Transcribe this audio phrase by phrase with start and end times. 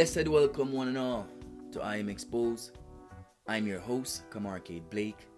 [0.00, 1.26] Blessed welcome, one and all,
[1.72, 2.78] to I Am Exposed.
[3.46, 4.62] I'm your host, Kamar.
[4.88, 5.28] Blake,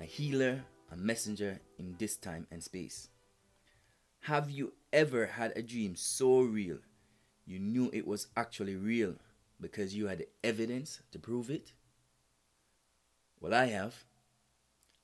[0.00, 0.62] a healer,
[0.92, 3.08] a messenger in this time and space.
[4.20, 6.78] Have you ever had a dream so real
[7.44, 9.16] you knew it was actually real
[9.60, 11.72] because you had evidence to prove it?
[13.40, 14.04] Well, I have,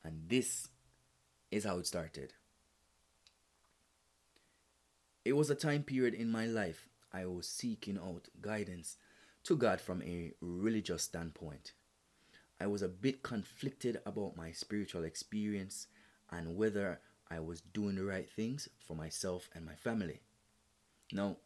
[0.04, 0.68] and this
[1.50, 2.32] is how it started.
[5.24, 8.96] It was a time period in my life I was seeking out guidance
[9.44, 11.72] to God from a religious standpoint.
[12.60, 15.86] I was a bit conflicted about my spiritual experience
[16.30, 20.20] and whether I was doing the right things for myself and my family.
[21.12, 21.36] Now,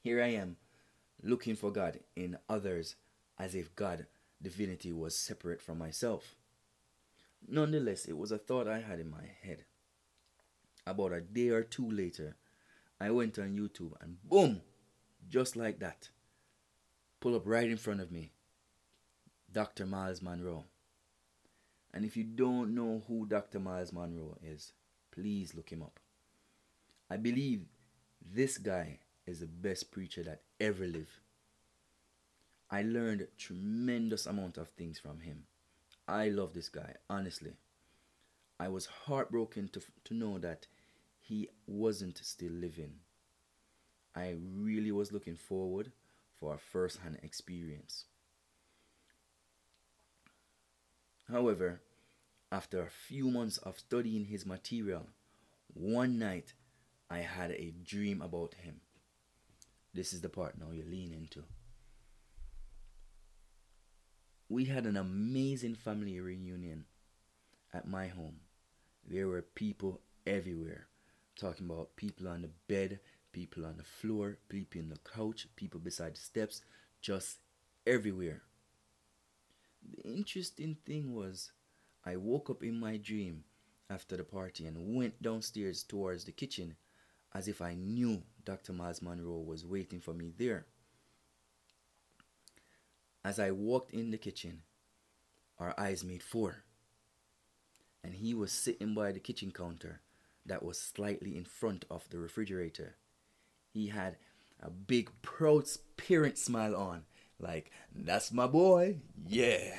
[0.00, 0.56] here I am
[1.22, 2.96] looking for God in others
[3.38, 4.06] as if God
[4.40, 6.34] divinity was separate from myself.
[7.48, 9.64] Nonetheless, it was a thought I had in my head.
[10.86, 12.36] About a day or two later,
[13.00, 14.60] I went on YouTube and boom,
[15.28, 16.08] just like that,
[17.20, 18.32] pull up right in front of me,
[19.52, 19.86] Dr.
[19.86, 20.64] Myles Munroe.
[21.94, 23.58] And if you don't know who Dr.
[23.60, 24.72] Myles Munroe is,
[25.10, 26.00] please look him up.
[27.10, 27.66] I believe
[28.24, 31.20] this guy is the best preacher that ever lived.
[32.70, 35.44] I learned tremendous amount of things from him.
[36.08, 37.52] I love this guy, honestly.
[38.58, 40.66] I was heartbroken to, to know that
[41.20, 42.94] he wasn't still living.
[44.14, 45.92] I really was looking forward
[46.38, 48.04] for a first hand experience.
[51.28, 51.80] However,
[52.50, 55.06] after a few months of studying his material,
[55.72, 56.52] one night
[57.08, 58.80] I had a dream about him.
[59.94, 61.44] This is the part now you lean into.
[64.48, 66.84] We had an amazing family reunion
[67.72, 68.40] at my home.
[69.08, 70.86] There were people everywhere
[71.36, 73.00] talking about people on the bed,
[73.32, 76.62] people on the floor, people in the couch, people beside the steps,
[77.00, 77.38] just
[77.86, 78.42] everywhere.
[79.90, 81.52] The interesting thing was,
[82.04, 83.44] I woke up in my dream
[83.90, 86.76] after the party and went downstairs towards the kitchen
[87.34, 88.72] as if I knew Dr.
[88.72, 90.66] Myles Munroe was waiting for me there.
[93.24, 94.62] As I walked in the kitchen,
[95.58, 96.64] our eyes made four,
[98.02, 100.00] and he was sitting by the kitchen counter
[100.44, 102.96] that was slightly in front of the refrigerator.
[103.72, 104.16] He had
[104.60, 105.10] a big,
[105.96, 107.02] parent smile on,
[107.40, 109.74] like, that's my boy, yeah.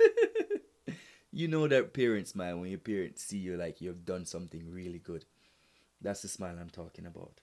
[1.32, 4.98] you know that parent smile when your parents see you like you've done something really
[4.98, 5.24] good.
[6.00, 7.40] That's the smile I'm talking about.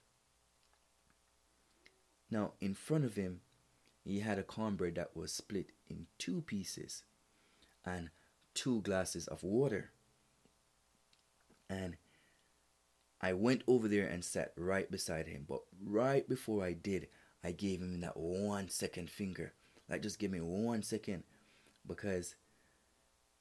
[2.30, 3.40] Now, in front of him,
[4.04, 7.02] he had a cornbread that was split in two pieces
[7.84, 8.10] and
[8.54, 9.90] two glasses of water.
[11.68, 11.96] And
[13.20, 15.44] I went over there and sat right beside him.
[15.48, 17.08] But right before I did,
[17.44, 19.52] I gave him that one second finger.
[19.88, 21.24] Like, just give me one second.
[21.86, 22.34] Because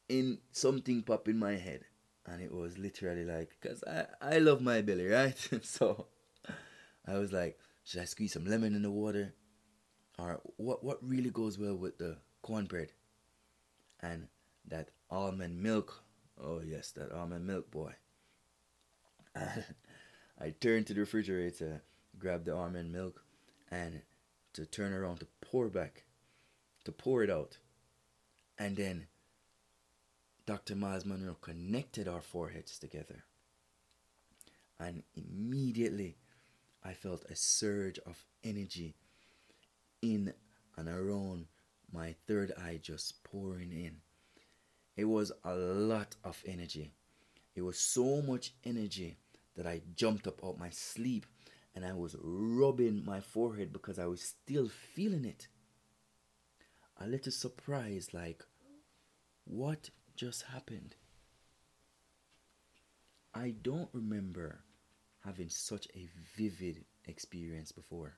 [0.10, 1.86] in something popped in my head.
[2.26, 5.36] And it was literally like, because I, I love my belly, right?
[5.64, 6.08] so
[7.08, 9.34] I was like, should I squeeze some lemon in the water?
[10.18, 12.92] Or what, what really goes well with the cornbread?
[14.02, 14.28] And
[14.68, 16.04] that almond milk.
[16.42, 17.94] Oh, yes, that almond milk, boy.
[20.42, 21.82] I turned to the refrigerator,
[22.18, 23.24] grabbed the almond milk,
[23.72, 24.02] and
[24.54, 26.04] to turn around to pour back,
[26.86, 27.58] to pour it out.
[28.58, 29.08] And then
[30.46, 30.76] Dr.
[30.76, 33.24] Myles Munroe connected our foreheads together.
[34.80, 36.18] And immediately
[36.84, 38.96] I felt a surge of energy
[40.02, 40.34] in
[40.78, 41.48] and around
[41.92, 43.98] my third eye just pouring in.
[44.96, 46.94] It was a lot of energy.
[47.60, 49.18] It was so much energy
[49.58, 51.26] that I jumped up out my sleep
[51.76, 55.50] and I was rubbing my forehead because I was still feeling it.
[57.02, 58.46] A little surprised, like,
[59.44, 60.96] what just happened?
[63.34, 64.62] I don't remember
[65.26, 66.08] having such a
[66.38, 68.14] vivid experience before.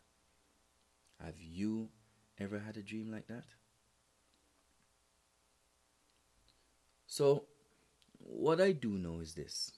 [1.20, 1.90] Have you
[2.38, 3.46] ever had a dream like that?
[7.08, 7.48] So,
[8.24, 9.74] what I do know is this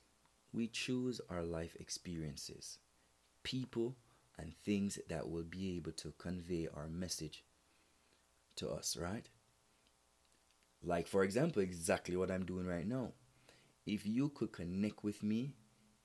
[0.52, 2.78] we choose our life experiences,
[3.44, 3.96] people,
[4.38, 7.44] and things that will be able to convey our message
[8.56, 9.28] to us, right?
[10.84, 13.14] Like, for example, exactly what I'm doing right now.
[13.86, 15.56] If you could connect with me,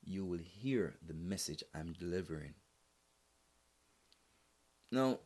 [0.03, 2.53] you will hear the message I'm delivering.
[4.91, 5.19] Now,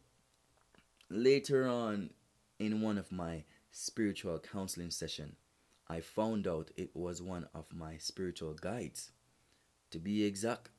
[1.10, 2.10] later on
[2.60, 5.36] in one of my spiritual counseling session,
[5.88, 9.12] I found out it was one of my spiritual guides.
[9.92, 10.70] To be exact,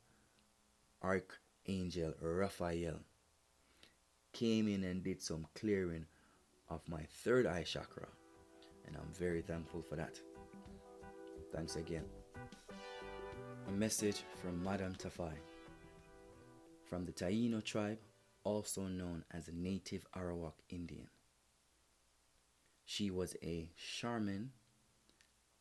[1.03, 3.01] Archangel Raphael.
[4.33, 6.07] came in and did some clearing
[6.69, 8.09] of my third eye chakra.
[8.87, 10.19] And I'm very thankful for that.
[11.53, 12.05] Thanks again.
[13.69, 15.33] A message from Madame Tafai.
[16.85, 17.99] From the Taino tribe,
[18.43, 21.09] also known as a native Arawak Indian.
[22.85, 24.51] She was a shaman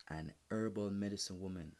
[0.09, 1.73] and herbal medicine woman.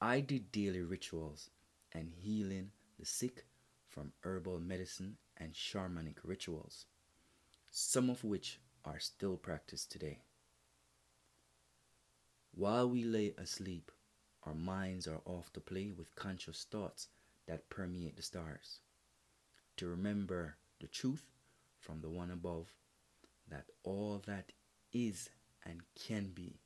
[0.00, 1.50] I did daily rituals
[1.92, 3.44] and healing the sick
[3.88, 6.86] from herbal medicine and shamanic rituals,
[7.70, 10.20] some of which are still practiced today.
[12.54, 13.90] While we lay asleep,
[14.44, 17.08] our minds are off to play with conscious thoughts
[17.46, 18.80] that permeate the stars.
[19.78, 21.24] To remember the truth
[21.78, 22.72] from the one above
[23.48, 24.52] that all that
[24.92, 25.30] is
[25.64, 26.58] and can be.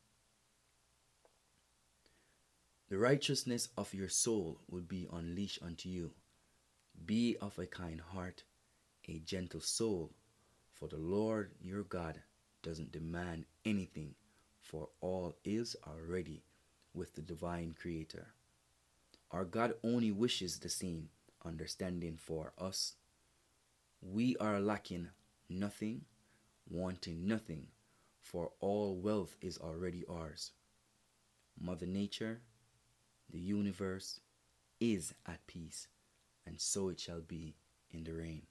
[2.88, 6.12] The righteousness of your soul will be unleashed unto you.
[7.06, 8.44] Be of a kind heart,
[9.08, 10.12] a gentle soul,
[10.74, 12.20] for the Lord your God
[12.62, 14.14] doesn't demand anything,
[14.60, 16.42] for all is already
[16.94, 18.26] with the divine Creator.
[19.30, 21.08] Our God only wishes the same
[21.44, 22.94] understanding for us.
[24.02, 25.08] We are lacking
[25.48, 26.02] nothing,
[26.68, 27.68] wanting nothing,
[28.32, 30.52] for all wealth is already ours.
[31.60, 32.40] Mother Nature,
[33.30, 34.20] the universe,
[34.80, 35.86] is at peace,
[36.46, 37.54] and so it shall be
[37.90, 38.42] in the rain.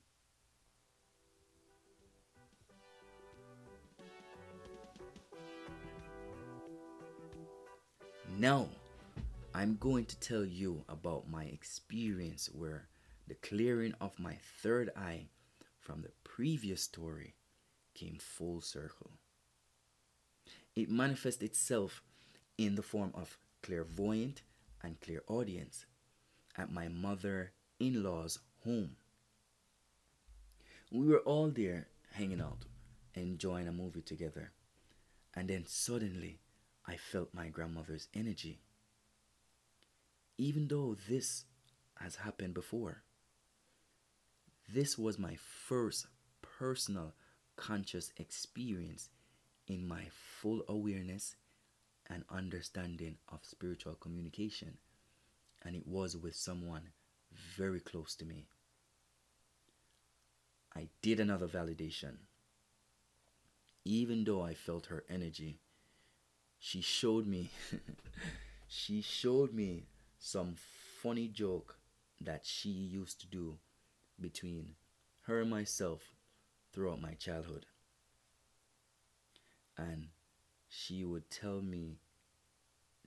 [8.37, 8.69] Now,
[9.53, 12.87] I'm going to tell you about my experience where
[13.27, 15.25] the clearing of my third eye
[15.79, 17.35] from the previous story
[17.93, 19.11] came full circle.
[20.75, 22.01] It manifests itself
[22.57, 24.41] in the form of clairvoyant
[24.81, 25.85] and clairaudience
[26.57, 28.95] at my mother in law's home.
[30.91, 32.65] We were all there hanging out,
[33.13, 34.51] enjoying a movie together,
[35.33, 36.39] and then suddenly
[36.85, 38.59] I felt my grandmother's energy.
[40.37, 41.45] Even though this
[41.99, 43.03] has happened before,
[44.67, 46.07] this was my first
[46.41, 47.13] personal
[47.55, 49.09] conscious experience
[49.71, 51.37] in my full awareness
[52.09, 54.77] and understanding of spiritual communication,
[55.63, 56.89] and it was with someone
[57.55, 58.47] very close to me.
[60.75, 62.17] I did another validation.
[63.85, 65.61] Even though I felt her energy,
[66.59, 67.49] she showed me
[68.67, 69.85] she showed me
[70.19, 70.55] some
[71.01, 71.77] funny joke
[72.19, 73.57] that she used to do
[74.19, 74.75] between
[75.21, 76.13] her and myself
[76.73, 77.65] throughout my childhood.
[79.89, 80.07] And
[80.67, 81.99] she would tell me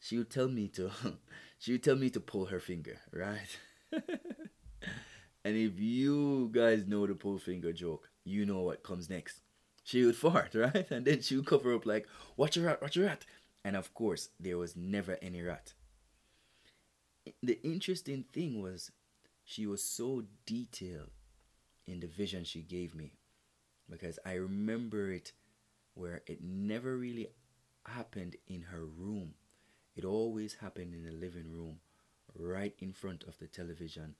[0.00, 0.91] she would tell me to
[1.59, 3.59] she would tell me to pull her finger, right?
[3.93, 9.41] and if you guys know the pull finger joke, you know what comes next.
[9.82, 10.91] She would fart, right?
[10.91, 12.06] And then she would cover up like,
[12.37, 13.25] watch your rat, watch your rat.
[13.65, 15.73] And of course, there was never any rat.
[17.43, 18.91] The interesting thing was
[19.44, 21.11] she was so detailed
[21.87, 23.12] in the vision she gave me
[23.91, 25.32] because I remember it
[25.94, 27.28] where it never really
[27.87, 29.35] happened in her room.
[29.97, 31.80] It always happened in the living room,
[32.35, 34.16] right in front of the television,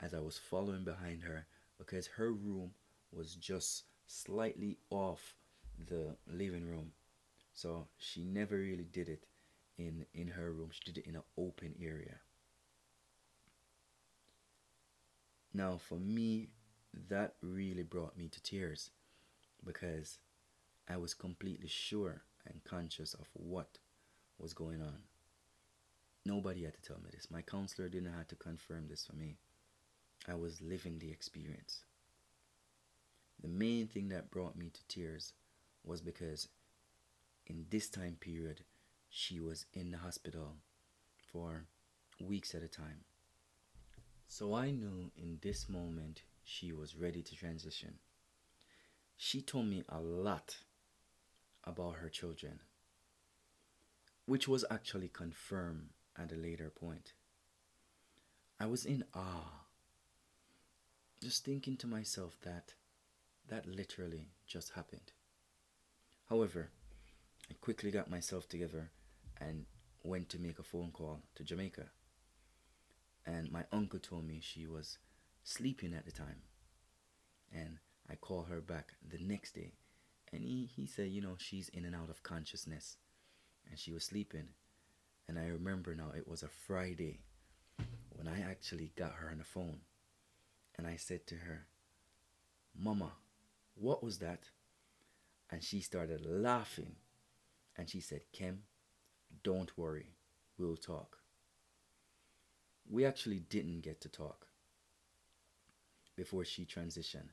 [0.00, 1.46] as I was following behind her
[1.78, 2.72] because her room
[3.12, 5.34] was just slightly off
[5.88, 6.92] the living room.
[7.54, 9.26] So she never really did it
[9.78, 10.70] in in her room.
[10.72, 12.16] She did it in an open area.
[15.54, 16.48] Now for me
[17.08, 18.90] that really brought me to tears
[19.64, 20.18] because
[20.88, 23.78] I was completely sure and conscious of what
[24.38, 25.02] was going on.
[26.24, 27.30] Nobody had to tell me this.
[27.30, 29.36] My counselor didn't have to confirm this for me.
[30.26, 31.84] I was living the experience.
[33.40, 35.32] The main thing that brought me to tears
[35.84, 36.48] was because
[37.46, 38.64] in this time period,
[39.08, 40.56] she was in the hospital
[41.32, 41.64] for
[42.20, 43.04] weeks at a time.
[44.26, 47.94] So I knew in this moment she was ready to transition.
[49.16, 50.56] She told me a lot
[51.68, 52.60] about her children,
[54.24, 57.12] which was actually confirmed at a later point.
[58.58, 59.66] I was in awe,
[61.22, 62.74] just thinking to myself that
[63.48, 65.12] that literally just happened.
[66.28, 66.70] However,
[67.50, 68.90] I quickly got myself together
[69.40, 69.66] and
[70.02, 71.86] went to make a phone call to Jamaica.
[73.26, 74.98] And my uncle told me she was
[75.44, 76.42] sleeping at the time.
[77.52, 77.78] And
[78.10, 79.72] I called her back the next day.
[80.32, 82.96] And he, he said, you know, she's in and out of consciousness.
[83.68, 84.48] And she was sleeping.
[85.28, 87.20] And I remember now it was a Friday
[88.10, 89.80] when I actually got her on the phone.
[90.76, 91.66] and I said to her,
[92.78, 93.12] Mama,
[93.74, 94.44] what was that?
[95.50, 96.96] And she started laughing
[97.76, 98.62] and she said, Kim,
[99.42, 100.14] don't worry,
[100.58, 101.18] we'll talk.
[102.90, 104.46] We actually didn't get to talk
[106.16, 107.30] before she transitioned.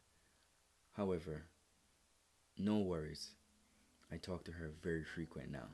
[0.93, 1.45] However,
[2.57, 3.31] no worries.
[4.11, 5.67] I talk to her very frequent now.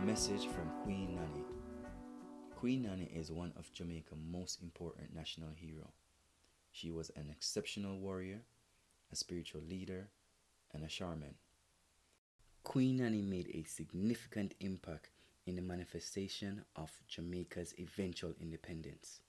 [0.00, 1.44] A message from Queen Nanny.
[2.56, 5.90] Queen Nanny is one of Jamaica's most important national hero.
[6.72, 8.42] She was an exceptional warrior,
[9.12, 10.08] a spiritual leader,
[10.72, 11.34] and a shaman.
[12.62, 15.10] Queen Nanny made a significant impact
[15.46, 19.20] in the manifestation of Jamaica's eventual independence.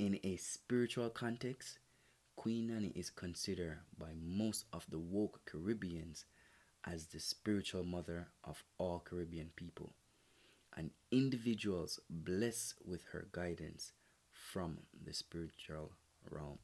[0.00, 1.78] In a spiritual context,
[2.34, 6.24] Queen Nanny is considered by most of the woke Caribbeans
[6.86, 9.92] as the spiritual mother of all Caribbean people,
[10.74, 13.92] and individuals blessed with her guidance
[14.30, 15.92] from the spiritual
[16.30, 16.60] realm.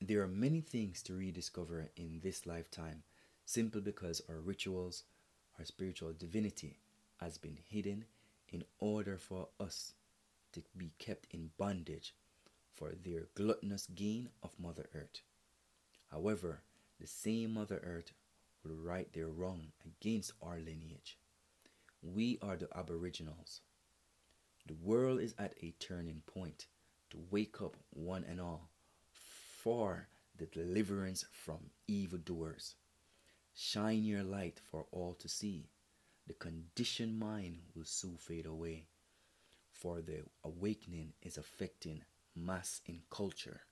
[0.00, 3.02] There are many things to rediscover in this lifetime
[3.44, 5.02] simply because our rituals,
[5.58, 6.78] our spiritual divinity
[7.18, 8.06] has been hidden
[8.48, 9.92] in order for us
[10.52, 12.14] to be kept in bondage
[12.72, 15.22] for their gluttonous gain of Mother Earth.
[16.10, 16.62] However,
[17.00, 18.12] the same Mother Earth
[18.64, 21.18] will right their wrong against our lineage.
[22.02, 23.60] We are the Aboriginals.
[24.66, 26.66] The world is at a turning point
[27.10, 28.70] to wake up one and all
[29.10, 32.76] for the deliverance from evildoers.
[33.54, 35.68] Shine your light for all to see.
[36.26, 38.86] The conditioned mind will soon fade away,
[39.82, 42.04] for the awakening is affecting
[42.36, 43.62] mass in culture.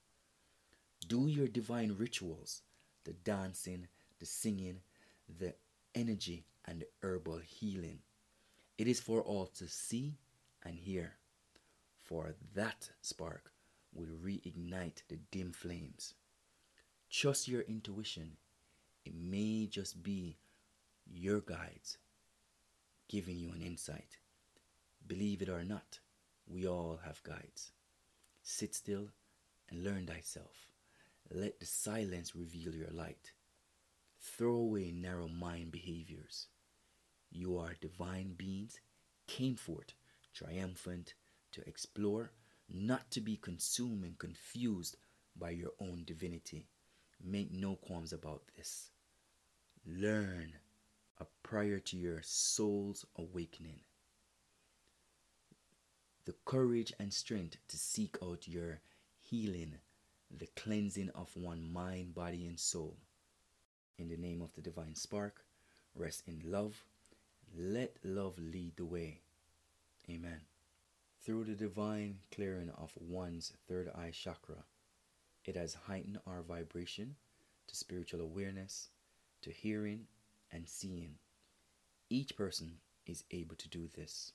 [1.07, 2.63] Do your divine rituals,
[3.05, 3.87] the dancing,
[4.19, 4.81] the singing,
[5.39, 5.55] the
[5.95, 8.01] energy, and the herbal healing.
[8.77, 10.19] It is for all to see
[10.65, 11.13] and hear,
[12.03, 13.53] for that spark
[13.95, 16.15] will reignite the dim flames.
[17.09, 18.33] Trust your intuition.
[19.05, 20.39] It may just be
[21.07, 21.99] your guides
[23.09, 24.20] giving you an insight.
[25.11, 25.99] Believe it or not,
[26.47, 27.73] we all have guides.
[28.45, 29.09] Sit still
[29.69, 30.69] and learn thyself.
[31.29, 33.33] Let the silence reveal your light.
[34.21, 36.47] Throw away narrow mind behaviors.
[37.29, 38.79] You are divine beings,
[39.27, 39.95] came forth
[40.33, 41.15] triumphant
[41.55, 42.31] to explore,
[42.69, 44.97] not to be consumed and confused
[45.37, 46.69] by your own divinity.
[47.21, 48.91] Make no qualms about this.
[49.85, 50.53] Learn
[51.19, 53.81] a prior to your soul's awakening.
[56.27, 58.81] The courage and strength to seek out your
[59.21, 59.77] healing,
[60.31, 62.97] the cleansing of one mind, body, and soul.
[63.99, 65.45] In the name of the divine spark,
[65.95, 66.85] rest in love.
[67.57, 69.21] Let love lead the way.
[70.09, 70.41] Amen.
[71.23, 74.65] Through the divine clearing of one's third eye chakra,
[75.45, 77.17] it has heightened our vibration
[77.67, 78.89] to spiritual awareness,
[79.43, 80.07] to hearing
[80.53, 81.17] and seeing.
[82.09, 84.33] Each person is able to do this.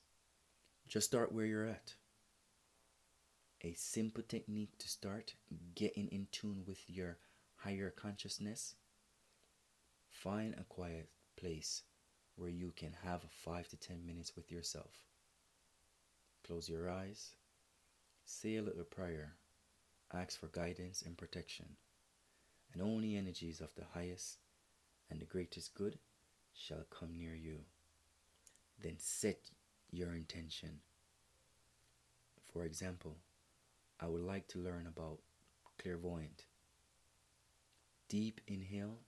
[0.88, 1.94] Just start where you're at.
[3.62, 5.34] A simple technique to start
[5.74, 7.18] getting in tune with your
[7.56, 8.76] higher consciousness.
[10.08, 11.82] Find a quiet place
[12.36, 14.92] where you can have 5 to 10 minutes with yourself.
[16.46, 17.34] Close your eyes,
[18.24, 19.34] say a little prayer,
[20.14, 21.66] ask for guidance and protection,
[22.72, 24.38] and only energies of the highest
[25.10, 25.98] and the greatest good
[26.54, 27.58] shall come near you.
[28.80, 29.50] Then set
[29.96, 30.80] your intention.
[32.52, 33.16] For example,
[33.98, 35.20] I would like to learn about
[35.80, 36.44] clairvoyant.
[38.08, 38.98] Deep inhale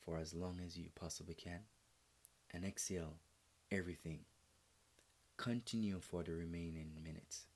[0.00, 1.60] for as long as you possibly can
[2.52, 3.14] and exhale
[3.72, 4.20] everything.
[5.36, 7.46] Continue for the remaining minutes.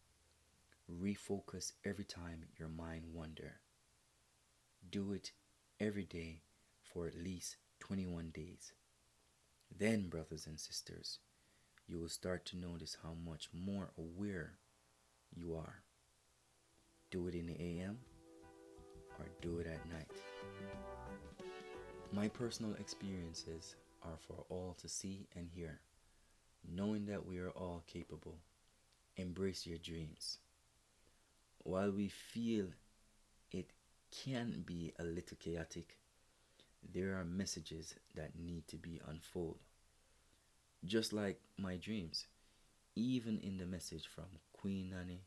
[0.91, 3.61] Refocus every time your mind wander.
[4.91, 5.31] Do it
[5.79, 6.43] every day
[6.83, 8.73] for at least 21 days.
[9.77, 11.19] Then, brothers and sisters,
[11.89, 14.53] you will start to notice how much more aware
[15.35, 15.83] you are.
[17.11, 17.99] Do it in the AM
[19.19, 20.11] or do it at night.
[22.13, 25.81] My personal experiences are for all to see and hear,
[26.71, 28.39] knowing that we are all capable.
[29.17, 30.39] Embrace your dreams.
[31.65, 32.67] While we feel
[33.51, 33.71] it
[34.11, 35.97] can be a little chaotic,
[36.95, 39.68] there are messages that need to be unfolded.
[40.85, 42.27] Just like my dreams,
[42.95, 45.23] even in the message from Queen Nanny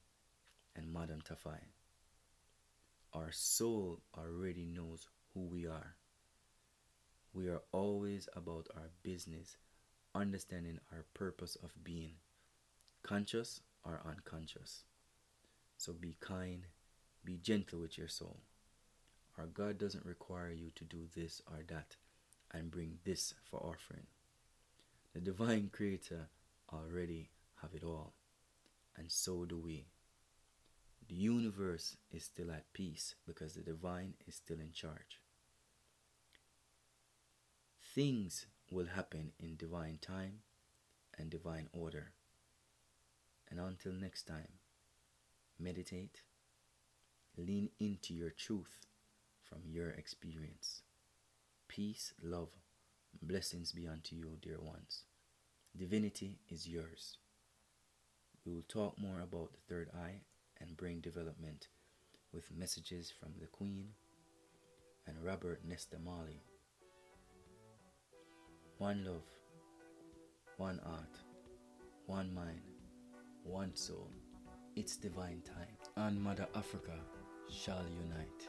[0.76, 1.60] and Madame Tafai.
[3.14, 5.96] Our soul already knows who we are.
[7.34, 9.58] We are always about our business
[10.14, 12.16] understanding our purpose of being,
[13.04, 14.84] conscious or unconscious.
[15.78, 16.68] So be kind,
[17.24, 18.40] be gentle with your soul.
[19.38, 21.96] Our God doesn't require you to do this or that
[22.54, 24.08] and bring this for offering.
[25.14, 26.30] The divine creator
[26.72, 27.30] already
[27.62, 28.14] have it all,
[28.96, 29.88] and so do we.
[31.10, 35.20] The universe is still at peace because the divine is still in charge.
[37.94, 40.44] Things will happen in divine time
[41.18, 42.14] and divine order.
[43.50, 44.54] And until next time,
[45.60, 46.22] meditate,
[47.38, 48.86] lean into your truth
[49.44, 50.84] from your experience.
[51.68, 52.61] Peace, love,
[53.22, 55.04] blessings be unto you, dear ones.
[55.78, 57.18] Divinity is yours.
[58.46, 60.22] We will talk more about the third eye
[60.60, 61.68] and brain development
[62.34, 63.90] with messages from the Queen
[65.08, 66.44] and Robert Nesta Marley.
[68.78, 69.24] One love,
[70.58, 71.20] one art,
[72.08, 72.62] one mind,
[73.44, 74.10] one soul.
[74.76, 77.00] It's divine time, and Mother Africa
[77.50, 78.48] shall unite.